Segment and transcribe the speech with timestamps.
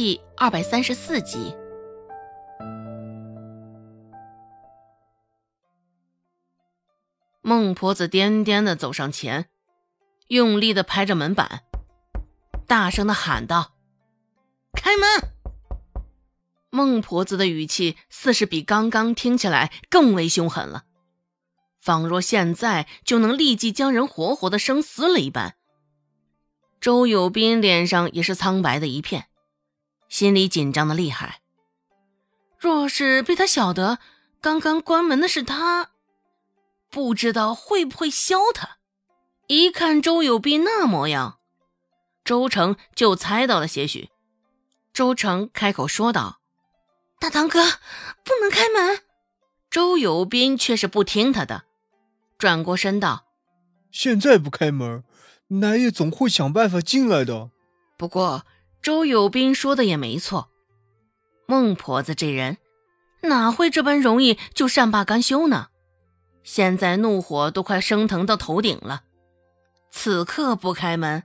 [0.00, 1.56] 第二百三十四集。
[7.42, 9.48] 孟婆子颠颠的走上前，
[10.28, 11.64] 用力的拍着门板，
[12.68, 13.72] 大声的喊道
[14.72, 15.32] ：“开门！”
[16.70, 20.84] 孟婆子的语气似是比刚刚听起来更为凶狠了，
[21.80, 25.56] 仿若现在就能立即将人活活的生撕了一般。
[26.80, 29.26] 周有斌脸上也是苍白的一片，
[30.08, 31.40] 心里紧张的厉害。
[32.58, 33.98] 若是被他晓得
[34.40, 35.90] 刚刚关门的是他，
[36.90, 38.78] 不知道会不会削他。
[39.46, 41.38] 一看周有斌那模样，
[42.24, 44.10] 周成就猜到了些许。
[44.92, 46.40] 周成开口说道
[47.20, 47.62] ：“大堂哥，
[48.24, 49.02] 不能开门。”
[49.70, 51.64] 周有斌却是不听他的，
[52.38, 53.26] 转过身道
[53.92, 55.04] ：“现在不开门。”
[55.50, 57.50] 奶爷总会想办法进来的。
[57.96, 58.44] 不过
[58.82, 60.50] 周有斌说的也没错，
[61.46, 62.58] 孟婆子这人
[63.22, 65.68] 哪会这般容易就善罢甘休呢？
[66.42, 69.02] 现在怒火都快升腾到头顶了，
[69.90, 71.24] 此刻不开门，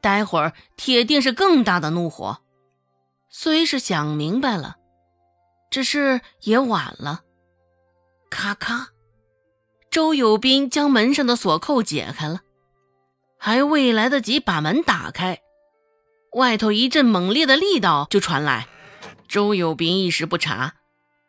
[0.00, 2.38] 待会儿铁定是更大的怒火。
[3.28, 4.76] 虽是想明白了，
[5.70, 7.22] 只是也晚了。
[8.28, 8.88] 咔咔，
[9.90, 12.40] 周有斌将门上的锁扣解开了。
[13.38, 15.40] 还未来得及把门打开，
[16.32, 18.68] 外头一阵猛烈的力道就传来。
[19.28, 20.74] 周有斌一时不察，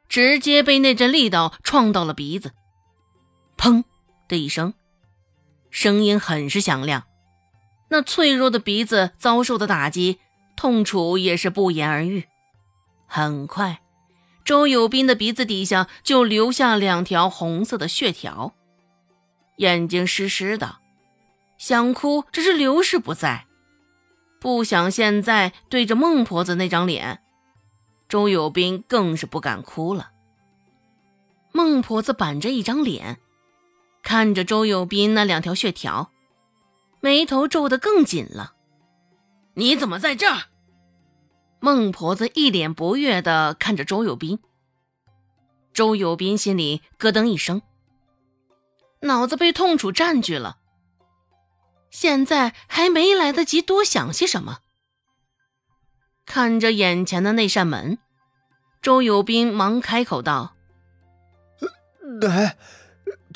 [0.10, 2.52] 直接被那阵力道撞到了鼻子。
[3.58, 3.84] 砰
[4.28, 4.74] 的一声，
[5.70, 7.04] 声音很是响亮。
[7.90, 10.20] 那脆弱的鼻子遭受的打击，
[10.56, 12.26] 痛楚也是不言而喻。
[13.06, 13.82] 很快，
[14.46, 18.56] 周有斌的鼻子底下就留下两条红色的血条，
[19.58, 20.78] 眼睛湿湿的。
[21.58, 23.46] 想哭，只是刘氏不在，
[24.42, 27.22] 不想现在对着孟婆子那张脸，
[28.10, 30.10] 周有斌更是不敢哭了。
[31.52, 33.20] 孟婆子板着一张脸，
[34.02, 36.10] 看着周有斌那两条血条，
[37.02, 38.56] 眉头皱得更紧了。
[39.54, 40.46] 你怎么在这儿？
[41.60, 44.40] 孟婆子一脸不悦地看着周有斌。
[45.72, 47.62] 周有斌心里咯噔一声，
[49.02, 50.58] 脑子被痛楚占据了。
[51.92, 54.60] 现在还没来得及多想些什么，
[56.26, 58.00] 看着眼前的那扇门，
[58.82, 60.56] 周有斌忙开口道
[62.22, 62.58] ：“奶，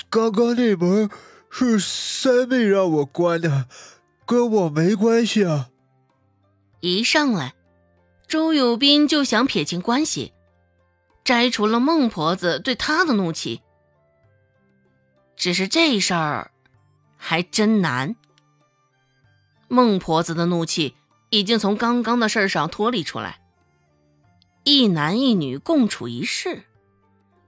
[0.09, 1.09] 刚刚那门
[1.49, 3.67] 是三妹让我关的，
[4.25, 5.69] 跟我没关系啊。”
[6.79, 7.53] 一上来，
[8.27, 10.33] 周有斌就想撇清关系，
[11.25, 13.61] 摘除了孟婆子对他的怒气。
[15.35, 16.51] 只是这事儿
[17.17, 18.15] 还真难。
[19.67, 20.95] 孟婆子的怒气
[21.29, 23.41] 已经从刚刚的事儿上脱离出来。
[24.63, 26.63] 一男一女共处一室，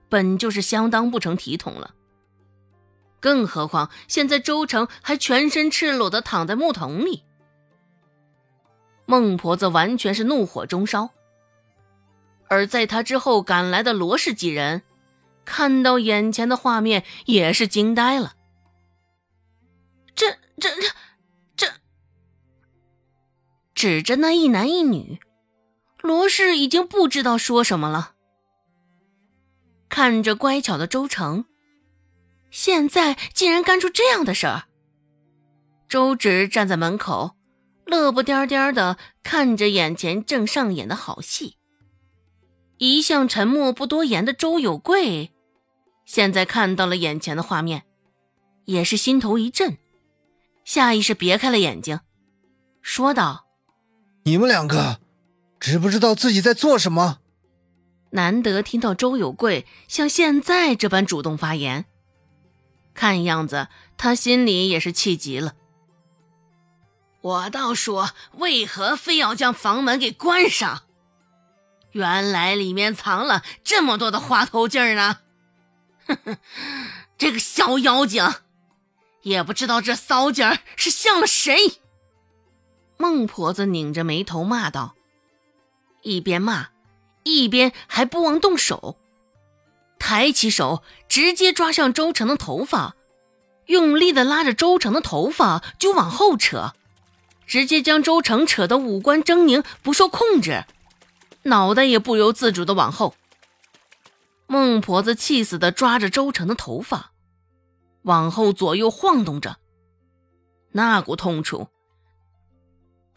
[0.08, 1.94] 本就是相当不成体统了。
[3.20, 7.24] 更何况现在周成还全身赤裸的躺在木桶里。
[9.06, 11.10] 孟婆子完全是怒火中烧。
[12.48, 14.82] 而在他之后赶来的罗氏几人，
[15.44, 18.34] 看到眼前的画面也是惊呆了。
[20.14, 20.30] 这、
[20.60, 20.88] 这、这。
[23.78, 25.20] 指着那一男一女，
[26.00, 28.14] 罗氏已经不知道说什么了。
[29.88, 31.44] 看着乖巧的周成，
[32.50, 34.64] 现在竟然干出这样的事儿。
[35.88, 37.36] 周芷站在门口，
[37.86, 41.56] 乐不颠颠的看着眼前正上演的好戏。
[42.78, 45.30] 一向沉默不多言的周有贵，
[46.04, 47.84] 现在看到了眼前的画面，
[48.64, 49.78] 也是心头一震，
[50.64, 52.00] 下意识别开了眼睛，
[52.82, 53.44] 说道。
[54.28, 55.00] 你们两个
[55.58, 57.20] 知不知道自己在做什么？
[58.10, 61.86] 难得听到周有贵像现在这般主动发言，
[62.92, 65.54] 看样子他心里也是气极了。
[67.22, 70.82] 我倒说，为何非要将房门给关上？
[71.92, 75.20] 原来里面藏了这么多的花头劲儿呢！
[76.06, 76.36] 哼哼，
[77.16, 78.30] 这个小妖精，
[79.22, 81.80] 也不知道这骚劲儿是向了谁。
[82.98, 84.96] 孟婆子拧着眉头骂道，
[86.02, 86.68] 一边骂，
[87.22, 88.96] 一边还不忘动手，
[90.00, 92.96] 抬起手直接抓向周成的头发，
[93.66, 96.72] 用力的拉着周成的头发就往后扯，
[97.46, 100.64] 直接将周成扯得五官狰狞，不受控制，
[101.44, 103.14] 脑袋也不由自主的往后。
[104.48, 107.12] 孟婆子气死的抓着周成的头发，
[108.02, 109.58] 往后左右晃动着，
[110.72, 111.68] 那股痛楚。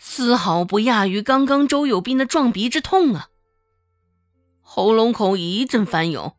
[0.04, 3.30] 丝毫不亚于刚刚周有斌的撞鼻之痛啊！
[4.60, 6.36] 喉咙口一阵翻涌，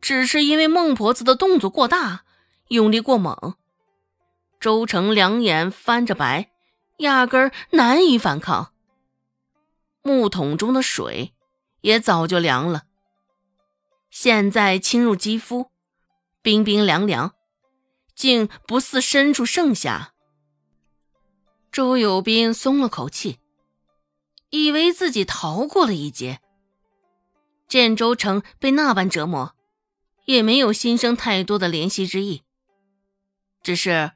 [0.00, 2.24] 只是因为孟婆子的动作过大，
[2.68, 3.54] 用力过猛，
[4.58, 6.50] 周成两眼翻着白，
[6.98, 8.72] 压根儿难以反抗。
[10.02, 11.32] 木桶中的水
[11.80, 12.82] 也早就凉了，
[14.10, 15.70] 现在侵入肌肤，
[16.42, 17.34] 冰冰凉凉，
[18.16, 20.13] 竟不似身处盛夏。
[21.74, 23.40] 周有斌松了口气，
[24.50, 26.38] 以为自己逃过了一劫。
[27.66, 29.56] 见周成被那般折磨，
[30.26, 32.44] 也没有心生太多的怜惜之意。
[33.60, 34.12] 只是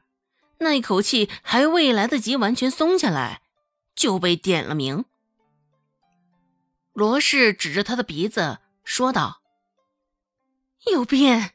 [0.58, 3.43] 那一口气还未来得及完全松下来，
[3.96, 5.04] 就被点了名。
[6.93, 9.40] 罗氏指着他的鼻子说道
[10.93, 11.50] ：“有斌，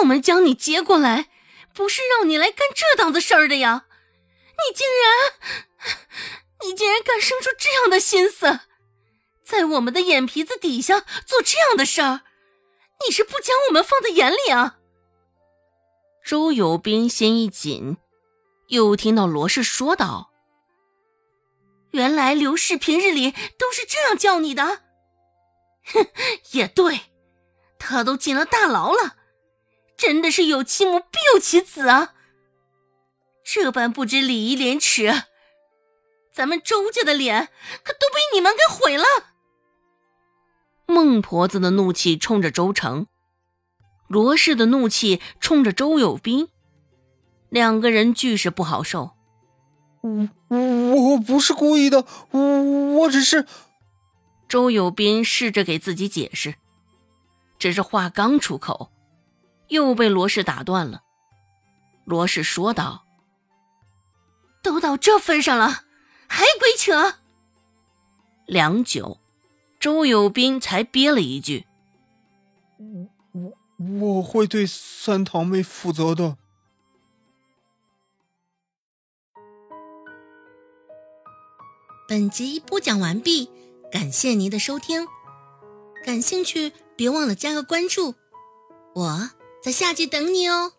[0.00, 1.30] 我们将你接过来，
[1.72, 3.86] 不是让你来干这档子事儿的呀！”
[4.64, 5.66] 你竟然，
[6.64, 8.60] 你竟然敢生出这样的心思，
[9.44, 12.22] 在我们的眼皮子底下做这样的事儿，
[13.04, 14.78] 你是不将我们放在眼里啊？
[16.24, 17.96] 周有斌心一紧，
[18.68, 20.30] 又听到罗氏说道
[21.90, 24.82] ：“原来刘氏平日里都是这样叫你的。”
[25.92, 26.06] 哼，
[26.52, 27.00] 也对，
[27.76, 29.16] 他都进了大牢了，
[29.96, 32.14] 真的是有其母必有其子啊。
[33.44, 35.24] 这般不知礼仪廉耻，
[36.32, 37.48] 咱们周家的脸
[37.82, 39.04] 可都被你们给毁了。
[40.86, 43.06] 孟婆子的怒气冲着周成，
[44.08, 46.48] 罗氏的怒气冲着周有斌，
[47.50, 49.12] 两个人俱是不好受。
[50.02, 52.62] 我我不是故意的，我
[52.94, 53.46] 我只是……
[54.48, 56.54] 周有斌试着给自己解释，
[57.58, 58.90] 只是话刚出口，
[59.68, 61.02] 又被罗氏打断了。
[62.04, 63.04] 罗氏说道。
[64.62, 65.84] 都到这份上了，
[66.28, 67.16] 还鬼扯！
[68.46, 69.18] 良久，
[69.80, 71.66] 周有斌才憋了一句
[72.78, 73.52] ：“我我
[74.00, 76.36] 我会对三堂妹负责的。”
[82.08, 83.50] 本集播讲完毕，
[83.90, 85.06] 感谢您的收听。
[86.04, 88.14] 感兴趣，别忘了加个关注，
[88.94, 89.30] 我
[89.62, 90.72] 在下集等你哦。